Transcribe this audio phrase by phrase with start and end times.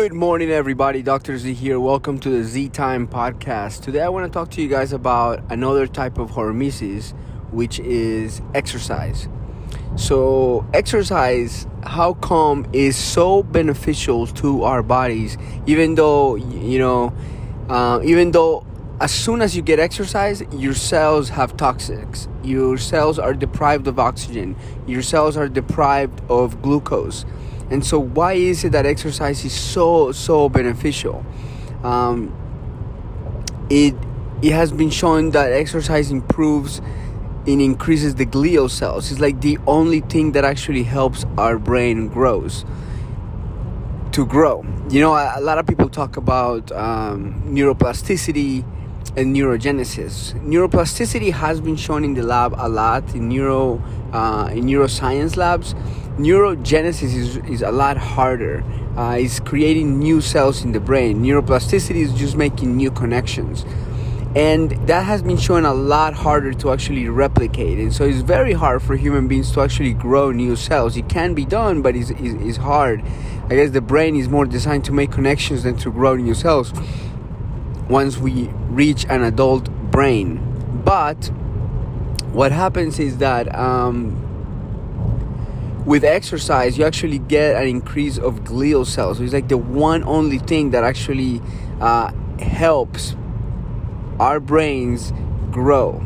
[0.00, 1.02] Good morning, everybody.
[1.02, 1.36] Dr.
[1.36, 1.78] Z here.
[1.78, 3.82] Welcome to the Z Time podcast.
[3.82, 7.12] Today, I want to talk to you guys about another type of hormesis,
[7.52, 9.28] which is exercise.
[9.96, 15.36] So, exercise, how come, is so beneficial to our bodies,
[15.66, 17.12] even though, you know,
[17.68, 18.64] uh, even though
[19.02, 22.26] as soon as you get exercise, your cells have toxics.
[22.42, 24.56] Your cells are deprived of oxygen.
[24.86, 27.26] Your cells are deprived of glucose
[27.70, 31.24] and so, why is it that exercise is so so beneficial?
[31.84, 32.34] Um,
[33.70, 33.94] it
[34.42, 36.80] it has been shown that exercise improves
[37.46, 39.10] and increases the glial cells.
[39.10, 42.64] It's like the only thing that actually helps our brain grows
[44.12, 44.64] to grow.
[44.90, 48.64] You know, a, a lot of people talk about um, neuroplasticity
[49.16, 50.34] and neurogenesis.
[50.44, 55.74] Neuroplasticity has been shown in the lab a lot in neuro uh, in neuroscience labs
[56.20, 58.62] neurogenesis is, is a lot harder.
[58.96, 61.22] Uh, it's creating new cells in the brain.
[61.22, 63.64] Neuroplasticity is just making new connections.
[64.36, 67.78] And that has been shown a lot harder to actually replicate.
[67.78, 70.96] And so it's very hard for human beings to actually grow new cells.
[70.96, 73.02] It can be done, but it's, it's, it's hard.
[73.46, 76.72] I guess the brain is more designed to make connections than to grow new cells
[77.90, 80.40] once we reach an adult brain.
[80.84, 81.30] But
[82.32, 84.16] what happens is that um,
[85.84, 89.18] with exercise, you actually get an increase of glial cells.
[89.18, 91.42] So it's like the one only thing that actually
[91.80, 93.16] uh, helps
[94.20, 95.12] our brains
[95.50, 96.00] grow.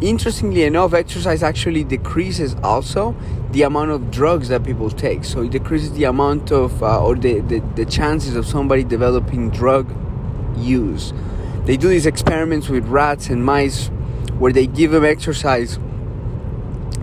[0.00, 3.14] Interestingly enough, exercise actually decreases also
[3.50, 5.24] the amount of drugs that people take.
[5.24, 9.50] So it decreases the amount of, uh, or the, the, the chances of somebody developing
[9.50, 9.86] drug
[10.56, 11.12] use.
[11.64, 13.88] They do these experiments with rats and mice
[14.38, 15.78] where they give them exercise.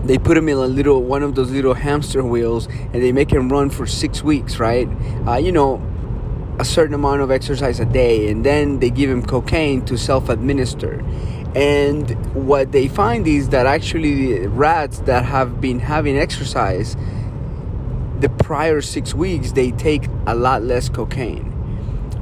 [0.04, 3.30] They put them in a little one of those little hamster wheels and they make
[3.30, 4.88] them run for six weeks right?
[5.26, 5.80] Uh, you know
[6.58, 11.02] a certain amount of exercise a day and then they give them cocaine to self-administer.
[11.54, 16.96] And what they find is that actually rats that have been having exercise
[18.20, 21.51] the prior six weeks they take a lot less cocaine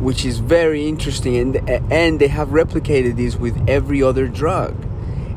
[0.01, 4.75] which is very interesting and and they have replicated this with every other drug.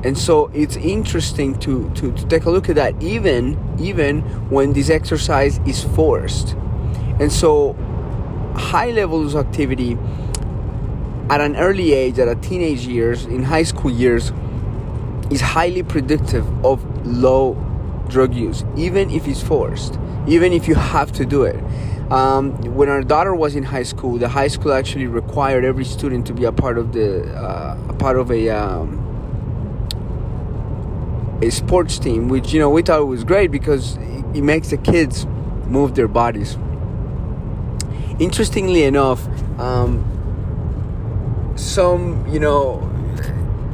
[0.06, 4.74] And so it's interesting to, to, to take a look at that even even when
[4.74, 6.56] this exercise is forced.
[7.20, 7.74] And so
[8.56, 9.98] high levels of activity
[11.30, 14.32] at an early age at a teenage years in high school years
[15.32, 17.56] is highly predictive of low
[18.10, 19.98] drug use even if it's forced
[20.28, 21.60] even if you have to do it
[22.14, 26.28] um, when our daughter was in high school the high school actually required every student
[26.28, 29.00] to be a part of the uh, a part of a um,
[31.42, 33.98] a sports team, which you know we thought was great because
[34.34, 35.26] it makes the kids
[35.68, 36.58] move their bodies.
[38.20, 39.28] Interestingly enough,
[39.60, 40.06] um,
[41.56, 42.90] some you know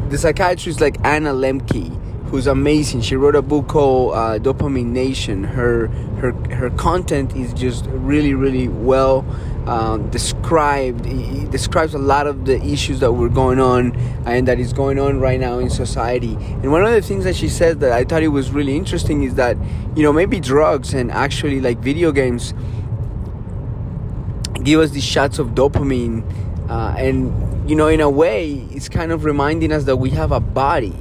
[0.09, 1.98] the psychiatrist like Anna Lembke,
[2.29, 3.01] who's amazing.
[3.01, 5.43] She wrote a book called uh, Dopamine Nation.
[5.43, 5.87] Her
[6.19, 9.25] her her content is just really really well
[9.65, 13.95] um, described he describes a lot of the issues that were going on
[14.25, 17.35] and that is going on right now in society and one of the things that
[17.35, 19.55] she said that i thought it was really interesting is that
[19.95, 22.53] you know maybe drugs and actually like video games
[24.63, 26.23] give us these shots of dopamine
[26.69, 30.31] uh, and you know in a way it's kind of reminding us that we have
[30.31, 30.95] a body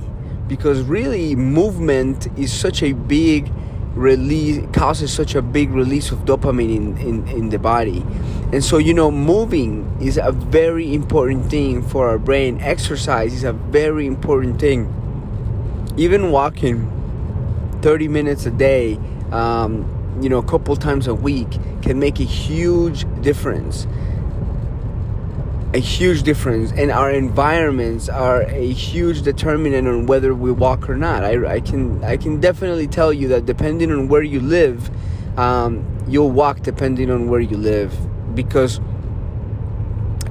[0.49, 3.53] because really movement is such a big
[3.95, 8.05] release causes such a big release of dopamine in, in, in the body.
[8.53, 12.61] And so you know moving is a very important thing for our brain.
[12.61, 14.93] Exercise is a very important thing.
[15.97, 16.91] Even walking
[17.83, 18.99] 30 minutes a day
[19.33, 19.87] um,
[20.21, 21.51] you know a couple times a week
[21.83, 23.87] can make a huge difference
[25.79, 30.97] a huge difference and our environments are a huge determinant on whether we walk or
[30.97, 31.23] not.
[31.23, 34.91] I, I can I can definitely tell you that depending on where you live
[35.39, 37.95] um, you'll walk depending on where you live.
[38.35, 38.81] Because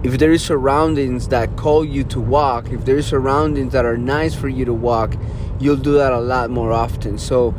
[0.04, 3.98] if there is surroundings that call you to walk if there is surroundings that are
[3.98, 5.16] nice for you to walk
[5.62, 7.18] you'll do that a lot more often.
[7.18, 7.56] So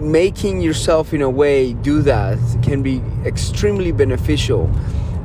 [0.00, 4.68] making yourself in a way do that can be extremely beneficial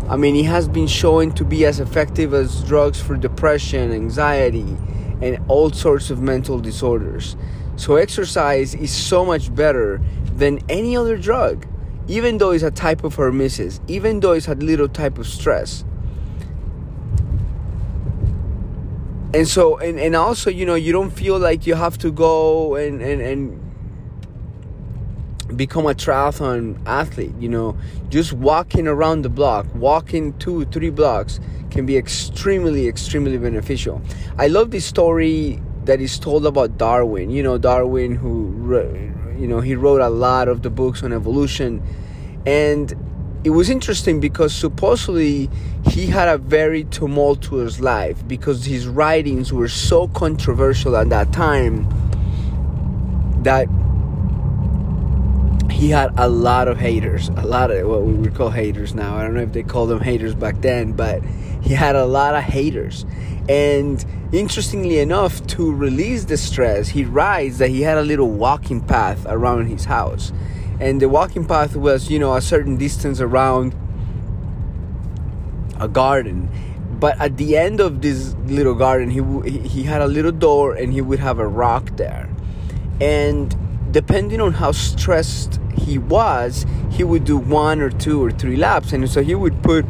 [0.09, 4.75] I mean, it has been shown to be as effective as drugs for depression, anxiety,
[5.21, 7.35] and all sorts of mental disorders.
[7.75, 10.01] So, exercise is so much better
[10.33, 11.67] than any other drug,
[12.07, 15.85] even though it's a type of hormesis, even though it's a little type of stress.
[19.31, 22.73] And so, and, and also, you know, you don't feel like you have to go
[22.73, 23.69] and, and, and
[25.56, 27.34] become a triathlon athlete.
[27.40, 27.78] You know,
[28.10, 34.01] just walking around the block, walking two, three blocks can be extremely, extremely beneficial.
[34.38, 37.30] I love this story that is told about Darwin.
[37.30, 38.54] You know, Darwin, who,
[39.38, 41.81] you know, he wrote a lot of the books on evolution.
[42.46, 42.94] And
[43.44, 45.50] it was interesting because supposedly
[45.88, 51.88] he had a very tumultuous life because his writings were so controversial at that time
[53.44, 53.68] that
[55.79, 59.15] he had a lot of haters, a lot of what we would call haters now.
[59.15, 61.23] I don't know if they called them haters back then, but
[61.61, 63.05] he had a lot of haters.
[63.47, 64.03] And
[64.33, 69.25] interestingly enough, to release the stress, he writes that he had a little walking path
[69.25, 70.33] around his house.
[70.81, 73.73] And the walking path was, you know, a certain distance around
[75.79, 76.49] a garden.
[76.99, 80.91] But at the end of this little garden, he, he had a little door and
[80.91, 82.27] he would have a rock there.
[82.99, 83.55] And
[83.91, 88.94] depending on how stressed he was, he would do one or two or three laps.
[88.94, 89.86] And so he would put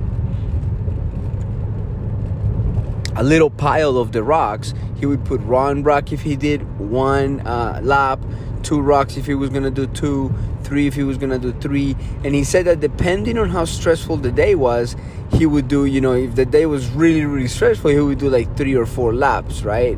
[3.16, 4.74] a little pile of the rocks.
[4.98, 8.20] He would put one rock if he did one uh, lap,
[8.64, 11.96] two rocks if he was gonna do two, three if he was gonna do three.
[12.24, 14.96] And he said that depending on how stressful the day was,
[15.34, 18.30] he would do, you know, if the day was really, really stressful, he would do
[18.30, 19.98] like three or four laps, right?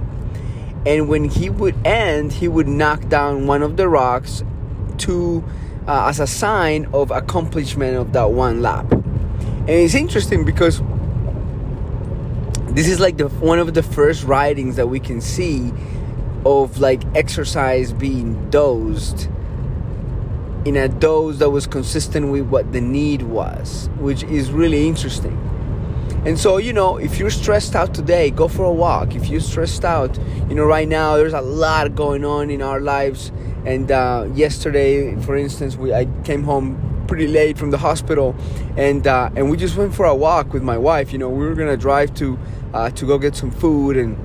[0.86, 4.44] And when he would end, he would knock down one of the rocks
[5.00, 5.44] to
[5.88, 8.92] uh, as a sign of accomplishment of that one lap.
[8.92, 10.82] And it's interesting because
[12.74, 15.72] this is like the one of the first writings that we can see
[16.46, 19.30] of like exercise being dosed
[20.66, 25.38] in a dose that was consistent with what the need was, which is really interesting.
[26.24, 29.16] And so, you know, if you're stressed out today, go for a walk.
[29.16, 30.16] If you're stressed out,
[30.50, 33.32] you know, right now there's a lot going on in our lives.
[33.66, 38.36] And uh, yesterday, for instance, we I came home pretty late from the hospital,
[38.78, 41.12] and uh, and we just went for a walk with my wife.
[41.12, 42.40] You know, we were gonna drive to
[42.74, 44.16] uh, to go get some food and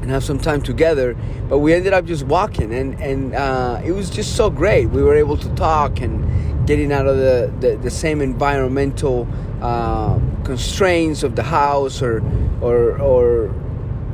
[0.00, 1.16] and have some time together.
[1.48, 4.86] But we ended up just walking, and and uh, it was just so great.
[4.86, 9.28] We were able to talk and getting out of the the, the same environmental
[9.62, 12.22] uh, constraints of the house or
[12.60, 13.52] or or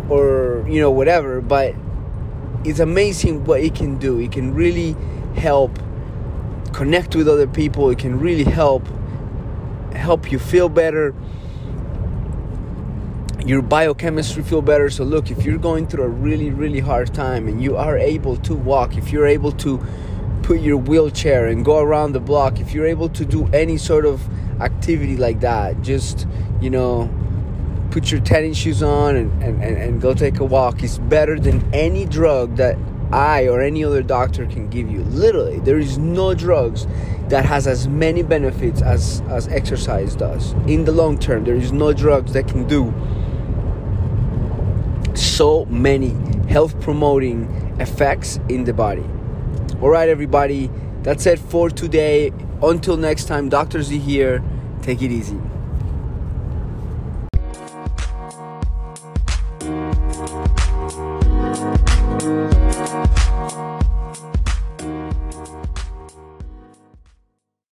[0.08, 1.40] or you know whatever.
[1.40, 1.74] But
[2.64, 4.18] it's amazing what it can do.
[4.18, 4.96] It can really
[5.36, 5.78] help
[6.72, 7.90] connect with other people.
[7.90, 8.82] It can really help
[9.94, 11.14] help you feel better
[13.44, 17.48] your biochemistry feel better so look if you're going through a really really hard time
[17.48, 19.84] and you are able to walk if you're able to
[20.42, 24.06] put your wheelchair and go around the block if you're able to do any sort
[24.06, 24.22] of
[24.62, 26.26] activity like that just
[26.60, 27.10] you know
[27.90, 31.38] put your tennis shoes on and, and, and, and go take a walk is better
[31.38, 32.76] than any drug that
[33.12, 35.02] I or any other doctor can give you.
[35.04, 36.86] Literally, there is no drugs
[37.28, 40.52] that has as many benefits as, as exercise does.
[40.66, 42.92] In the long term, there is no drugs that can do
[45.14, 46.16] so many
[46.48, 47.44] health promoting
[47.78, 49.04] effects in the body.
[49.82, 50.70] All right, everybody,
[51.02, 52.32] that's it for today.
[52.62, 53.82] Until next time, Dr.
[53.82, 54.42] Z here.
[54.82, 55.51] Take it easy.